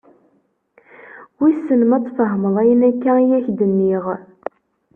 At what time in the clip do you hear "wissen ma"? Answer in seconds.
1.39-1.95